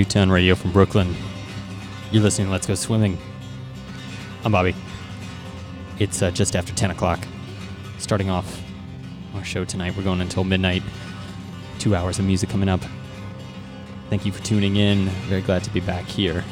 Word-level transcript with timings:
Newtown 0.00 0.30
Radio 0.30 0.54
from 0.54 0.72
Brooklyn. 0.72 1.14
You're 2.10 2.22
listening 2.22 2.46
to 2.46 2.52
Let's 2.52 2.66
Go 2.66 2.74
Swimming. 2.74 3.18
I'm 4.46 4.52
Bobby. 4.52 4.74
It's 5.98 6.22
uh, 6.22 6.30
just 6.30 6.56
after 6.56 6.74
10 6.74 6.92
o'clock. 6.92 7.28
Starting 7.98 8.30
off 8.30 8.62
our 9.34 9.44
show 9.44 9.66
tonight. 9.66 9.94
We're 9.94 10.02
going 10.02 10.22
until 10.22 10.42
midnight. 10.42 10.82
Two 11.78 11.94
hours 11.94 12.18
of 12.18 12.24
music 12.24 12.48
coming 12.48 12.70
up. 12.70 12.80
Thank 14.08 14.24
you 14.24 14.32
for 14.32 14.42
tuning 14.42 14.76
in. 14.76 15.10
Very 15.28 15.42
glad 15.42 15.64
to 15.64 15.70
be 15.70 15.80
back 15.80 16.06
here. 16.06 16.44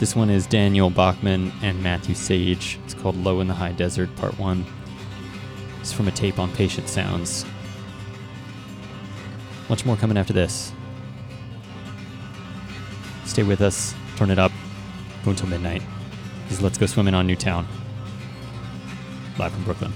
This 0.00 0.16
one 0.16 0.30
is 0.30 0.48
Daniel 0.48 0.90
Bachman 0.90 1.52
and 1.62 1.80
Matthew 1.80 2.16
Sage. 2.16 2.80
It's 2.86 2.94
called 2.94 3.14
Low 3.18 3.38
in 3.40 3.46
the 3.46 3.54
High 3.54 3.70
Desert, 3.70 4.12
Part 4.16 4.36
1. 4.36 4.66
It's 5.78 5.92
from 5.92 6.08
a 6.08 6.10
tape 6.10 6.40
on 6.40 6.50
Patient 6.54 6.88
Sounds. 6.88 7.46
Much 9.68 9.86
more 9.86 9.94
coming 9.94 10.18
after 10.18 10.32
this. 10.32 10.72
Stay 13.30 13.44
with 13.44 13.60
us, 13.60 13.94
turn 14.16 14.28
it 14.28 14.40
up, 14.40 14.50
go 15.24 15.30
until 15.30 15.48
midnight. 15.48 15.82
Let's 16.60 16.76
Go 16.78 16.86
Swimming 16.86 17.14
on 17.14 17.28
Newtown. 17.28 17.64
Live 19.38 19.52
from 19.52 19.62
Brooklyn. 19.62 19.92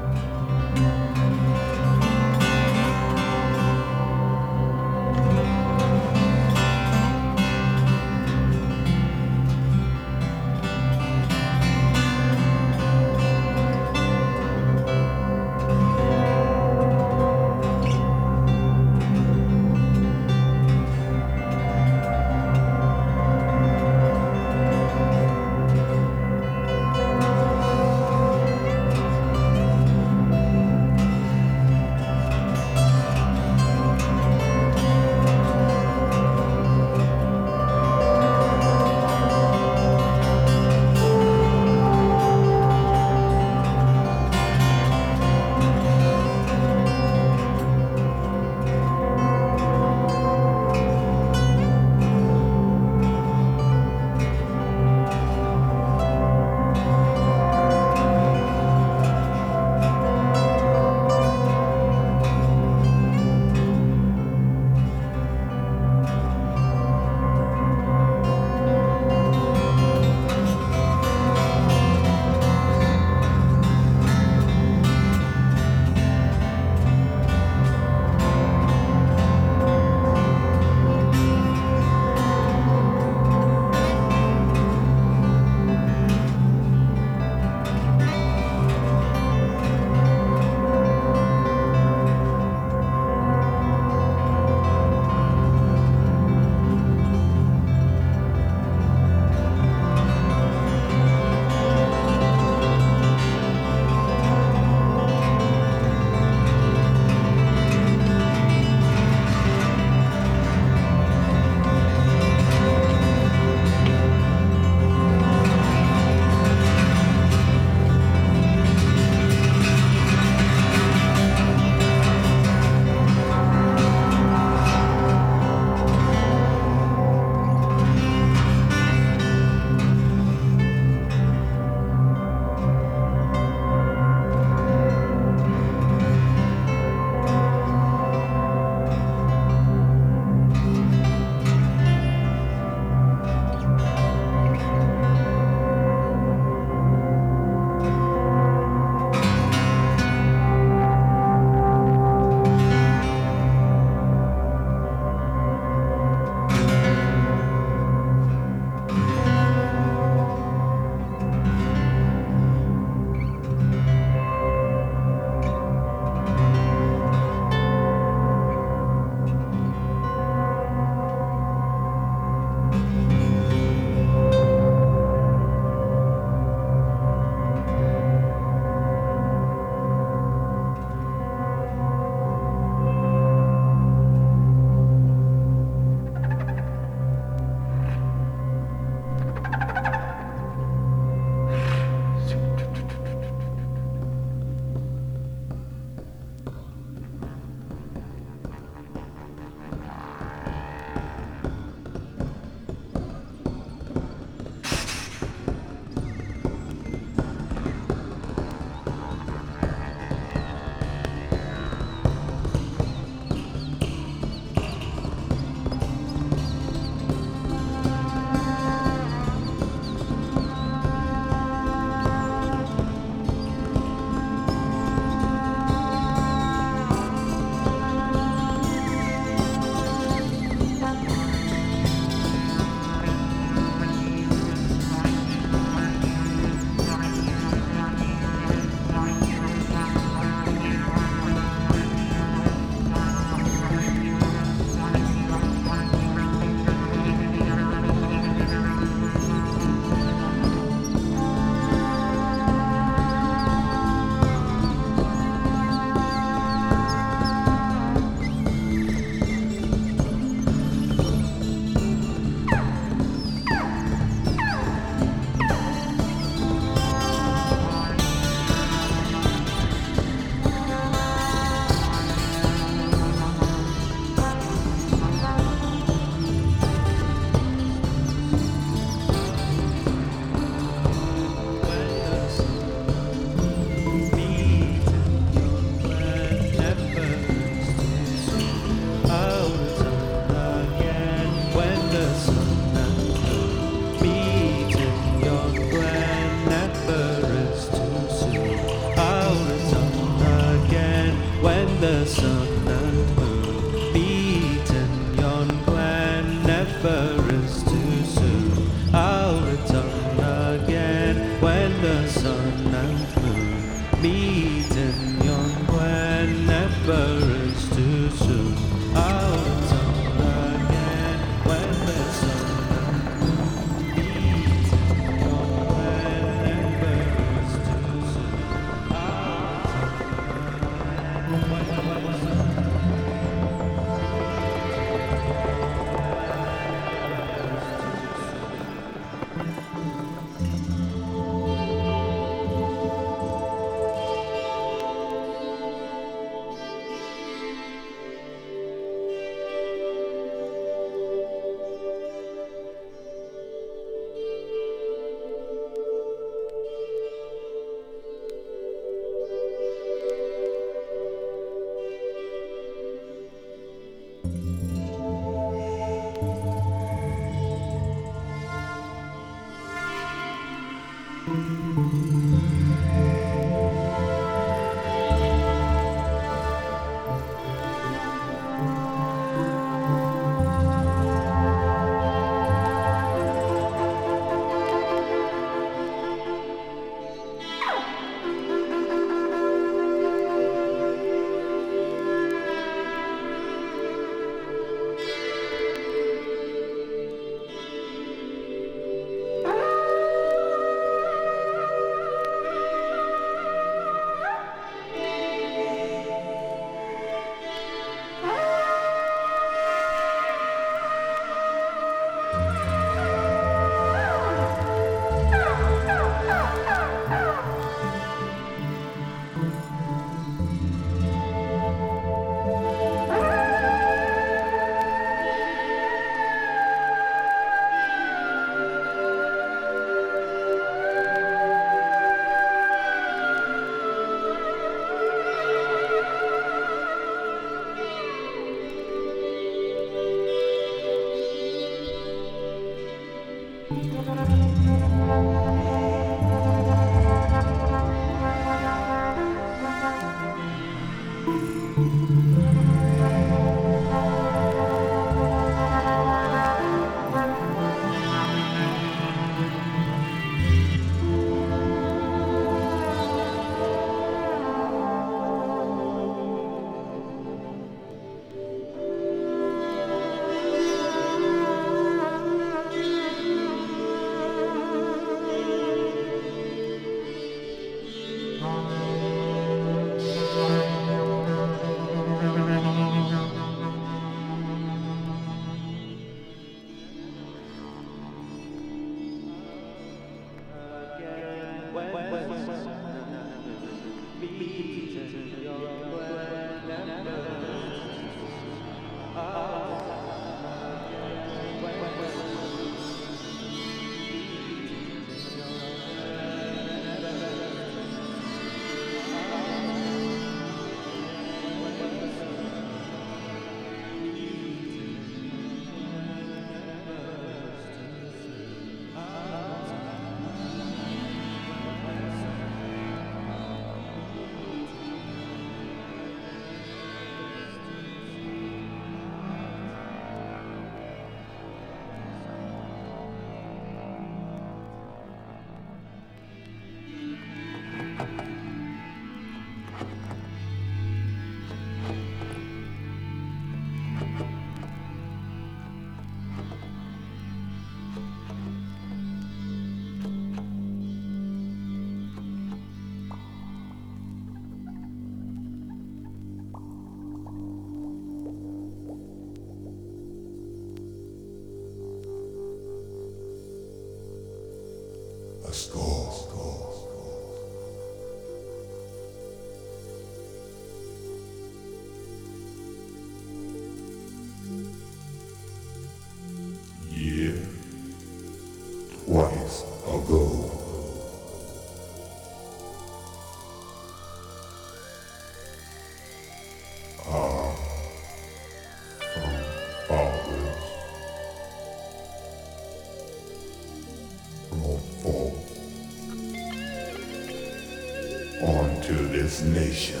Nation 599.21 600.00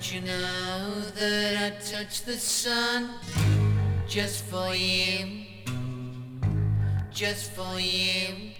Don't 0.00 0.14
you 0.14 0.20
know 0.22 1.00
that 1.14 1.62
I 1.62 1.76
touch 1.84 2.22
the 2.22 2.32
sun 2.32 3.10
just 4.08 4.46
for 4.46 4.74
you? 4.74 5.44
Just 7.10 7.50
for 7.52 7.78
you. 7.78 8.52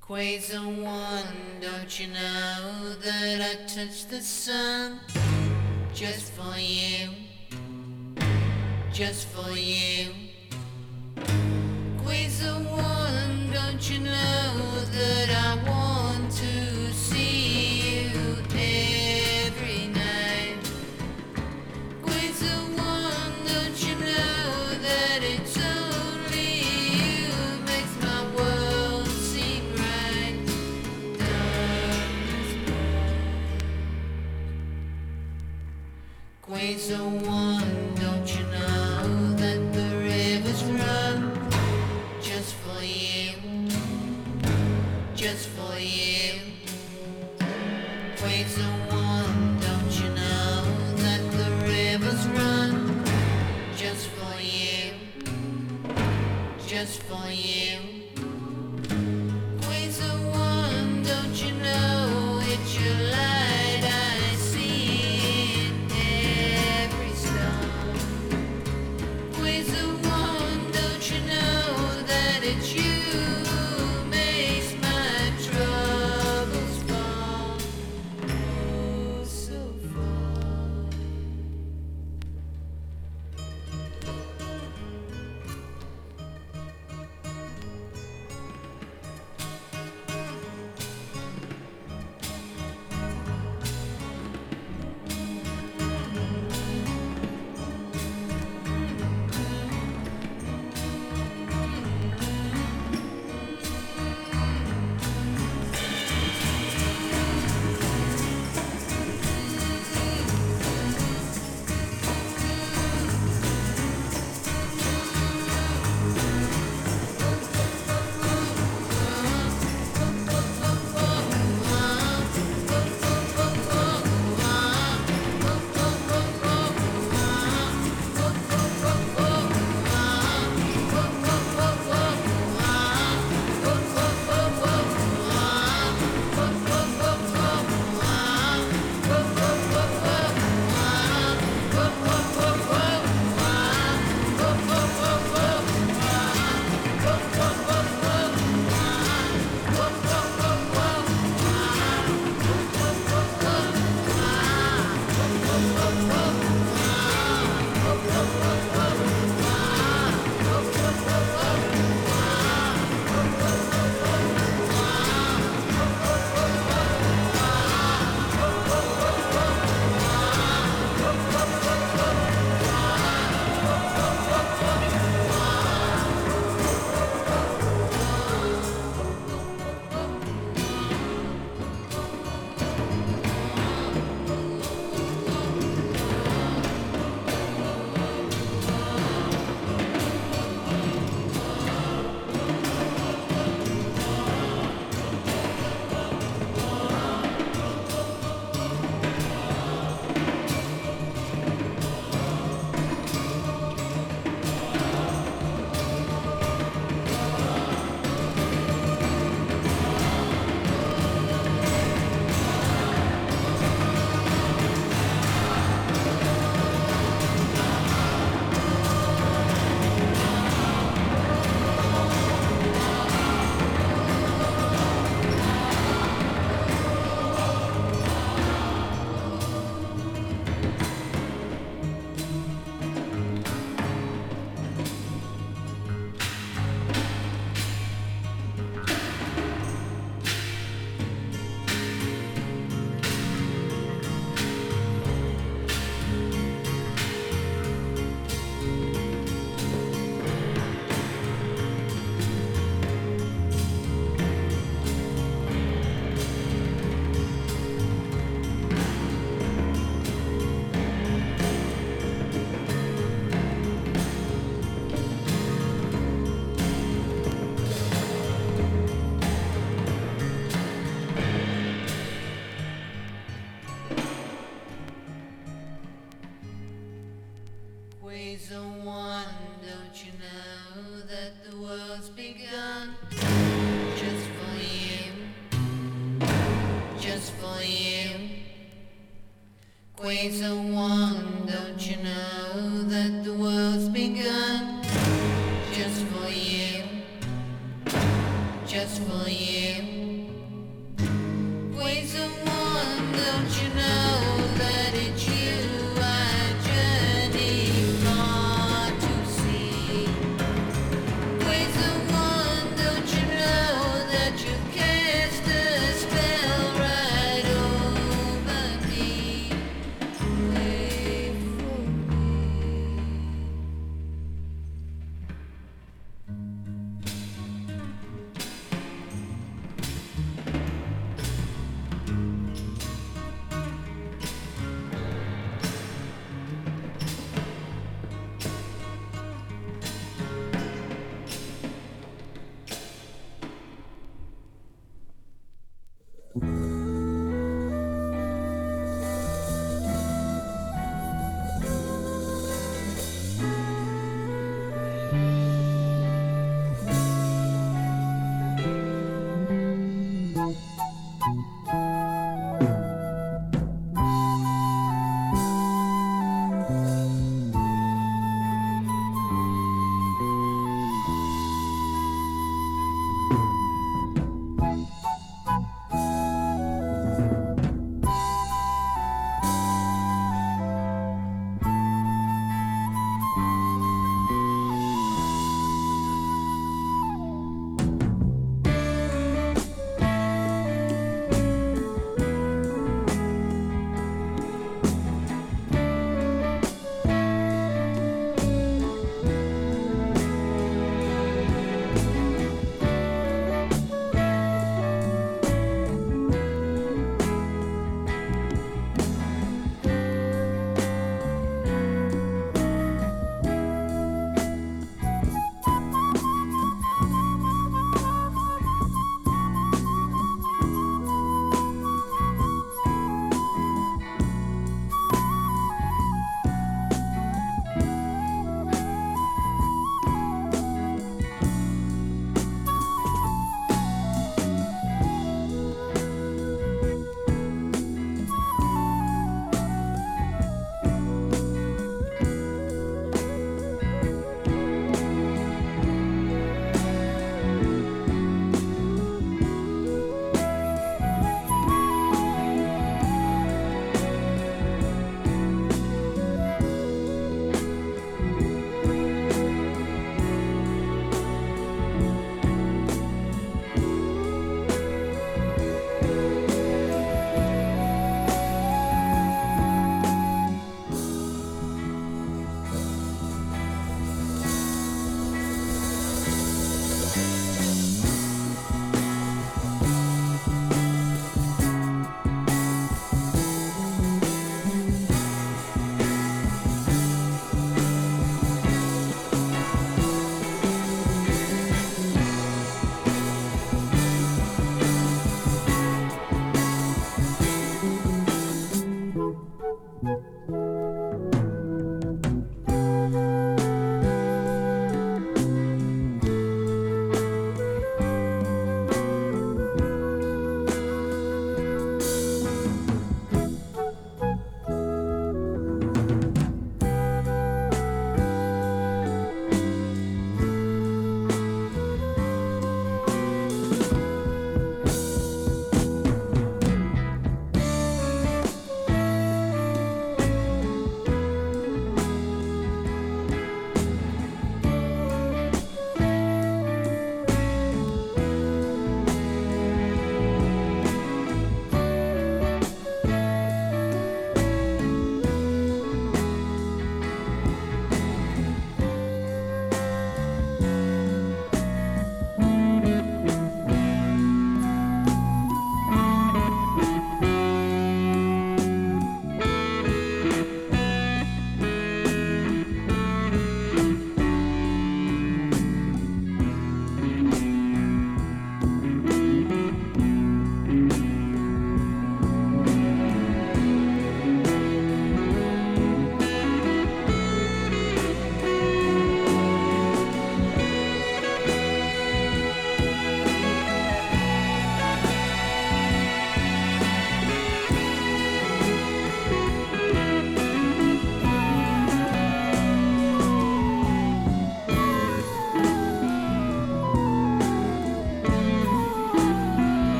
Quasar 0.00 0.64
One, 0.82 1.60
don't 1.60 2.00
you 2.00 2.06
know 2.06 2.94
that 2.94 3.42
I 3.42 3.54
touch 3.66 4.06
the 4.06 4.22
sun? 4.22 4.63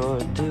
You're 0.00 0.49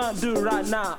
gonna 0.00 0.20
do 0.20 0.40
right 0.40 0.66
now? 0.66 0.96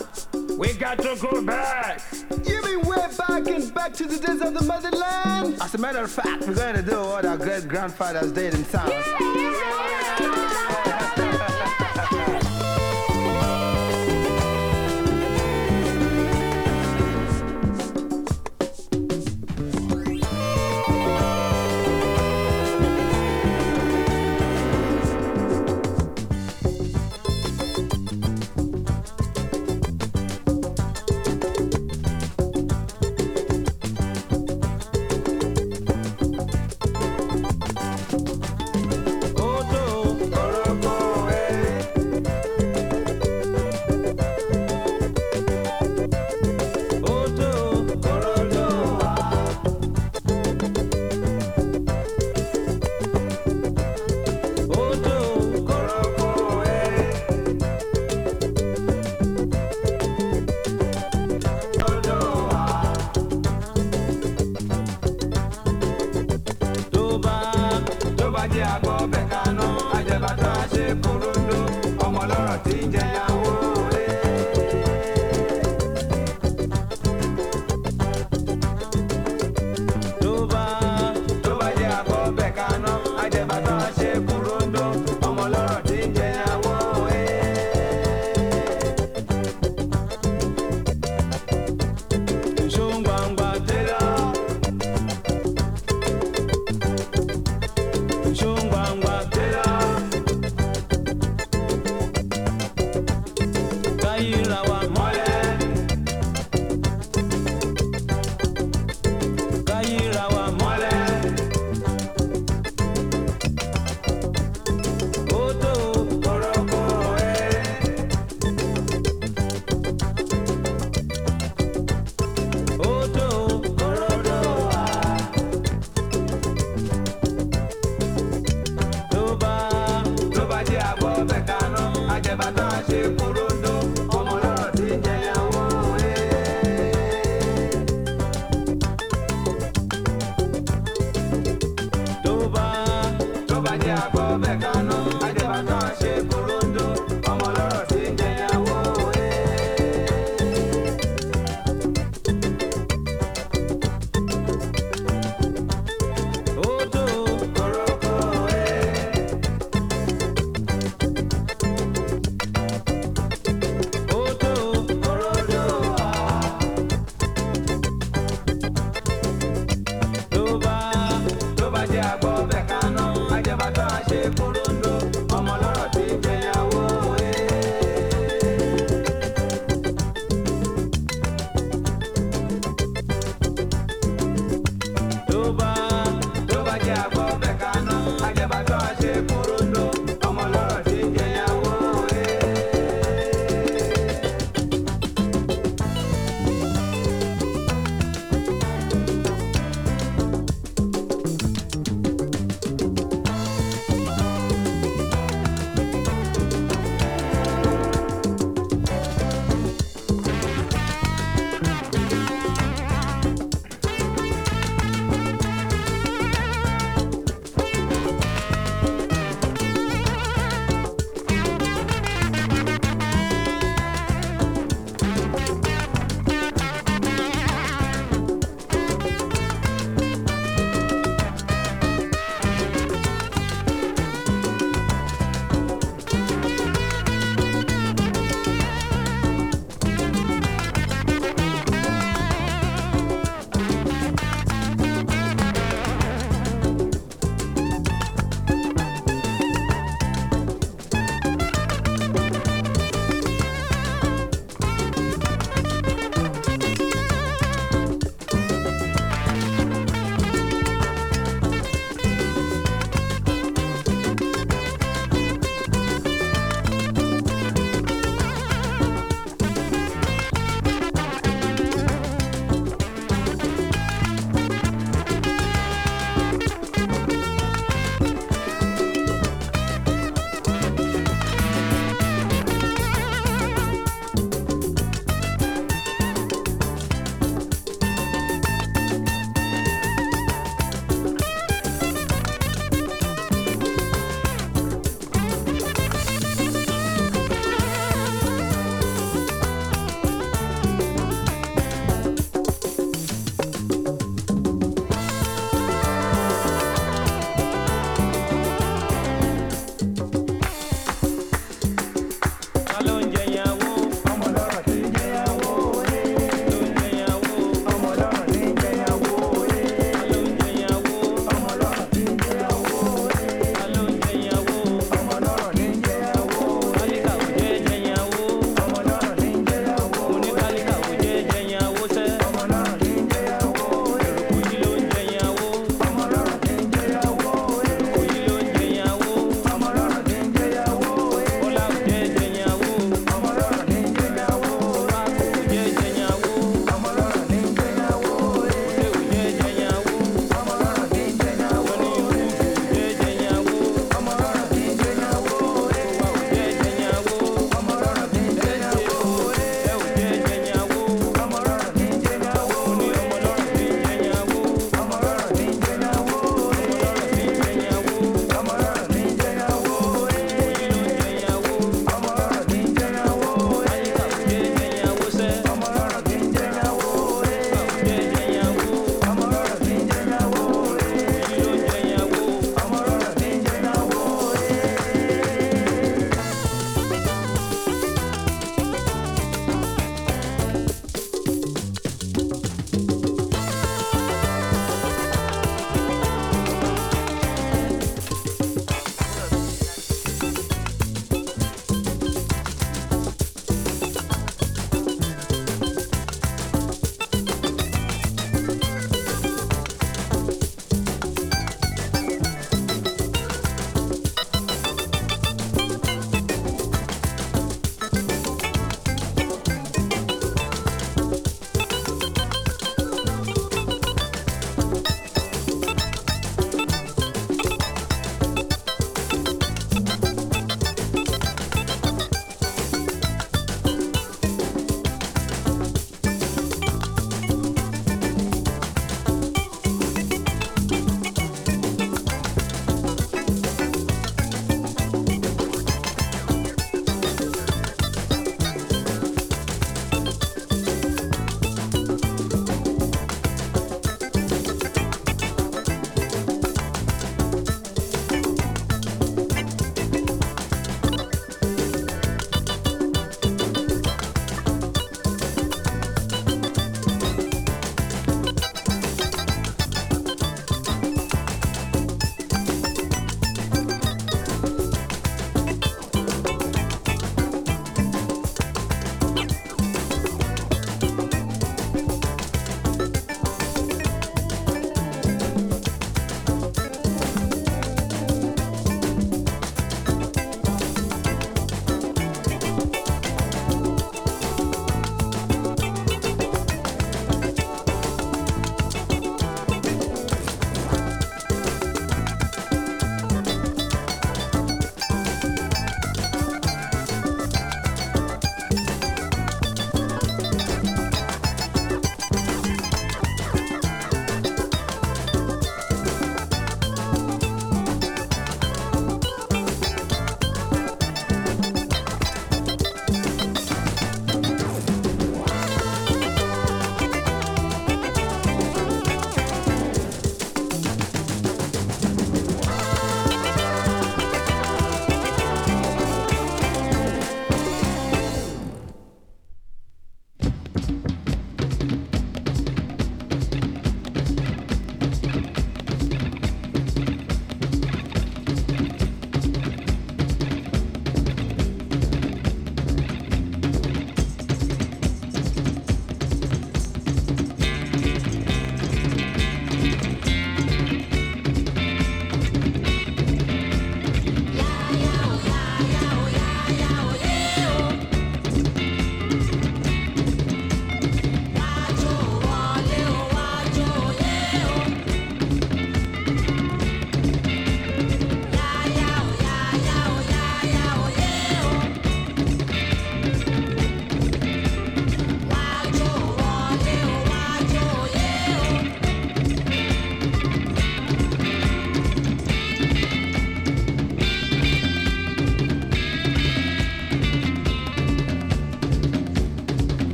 We 0.58 0.74
got 0.74 0.98
to 1.00 1.16
go 1.22 1.42
back. 1.42 2.02
You 2.46 2.62
mean 2.64 2.82
way 2.82 3.08
back 3.18 3.48
and 3.48 3.74
back 3.74 3.94
to 3.94 4.06
the 4.06 4.18
days 4.18 4.42
of 4.42 4.54
the 4.54 4.64
motherland? 4.64 5.62
As 5.62 5.74
a 5.74 5.78
matter 5.78 6.00
of 6.00 6.12
fact, 6.12 6.48
we're 6.48 6.56
gonna 6.56 6.82
do 6.82 7.00
what 7.02 7.26
our 7.26 7.38
great 7.38 7.68
grandfathers 7.68 8.32
did 8.32 8.54
in 8.54 8.64
town. 8.66 8.90
Yeah. 8.90 9.79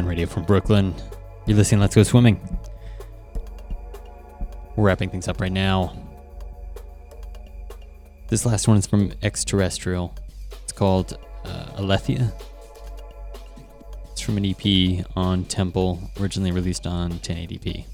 Radio 0.00 0.26
from 0.26 0.44
Brooklyn. 0.44 0.94
You're 1.44 1.58
listening 1.58 1.82
Let's 1.82 1.94
Go 1.94 2.02
Swimming. 2.02 2.40
We're 4.74 4.86
wrapping 4.86 5.10
things 5.10 5.28
up 5.28 5.38
right 5.38 5.52
now. 5.52 5.94
This 8.28 8.46
last 8.46 8.66
one 8.66 8.78
is 8.78 8.86
from 8.86 9.12
Extraterrestrial. 9.22 10.14
It's 10.62 10.72
called 10.72 11.18
uh. 11.44 12.30
It's 14.12 14.20
from 14.22 14.38
an 14.38 14.46
EP 14.46 15.04
on 15.14 15.44
Temple, 15.44 16.00
originally 16.18 16.52
released 16.52 16.86
on 16.86 17.12
1080p. 17.12 17.84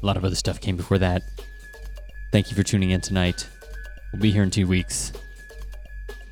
A 0.00 0.06
lot 0.06 0.16
of 0.16 0.24
other 0.24 0.36
stuff 0.36 0.60
came 0.60 0.76
before 0.76 0.98
that. 0.98 1.22
Thank 2.30 2.50
you 2.50 2.56
for 2.56 2.62
tuning 2.62 2.90
in 2.90 3.00
tonight. 3.00 3.48
We'll 4.12 4.22
be 4.22 4.30
here 4.30 4.44
in 4.44 4.52
two 4.52 4.68
weeks. 4.68 5.12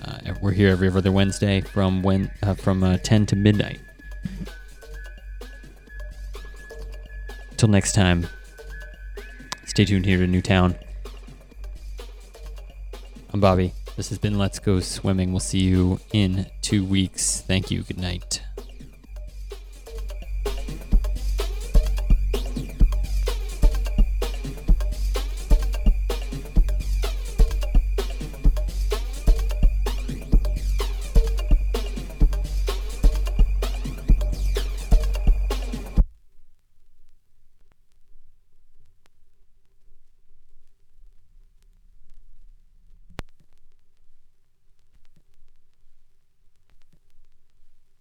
Uh, 0.05 0.35
we're 0.41 0.53
here 0.53 0.69
every 0.69 0.89
other 0.89 1.11
Wednesday 1.11 1.61
from 1.61 2.05
when 2.05 2.31
uh, 2.49 2.55
from 2.55 2.83
uh, 2.83 2.97
10 2.99 3.27
to 3.27 3.37
midnight. 3.37 3.81
Till 7.57 7.69
next 7.69 7.93
time, 7.93 8.27
stay 9.67 9.85
tuned 9.85 10.07
here 10.07 10.19
to 10.19 10.27
Newtown. 10.27 10.75
I'm 13.33 13.41
Bobby. 13.41 13.75
This 13.97 14.09
has 14.09 14.19
been 14.19 14.39
Let's 14.39 14.59
Go 14.59 14.81
Swimming. 14.81 15.33
We'll 15.33 15.41
see 15.41 15.59
you 15.59 16.01
in 16.13 16.47
two 16.63 16.85
weeks. 16.85 17.41
Thank 17.41 17.71
you. 17.71 17.83
Good 17.83 17.99
night. 17.99 18.43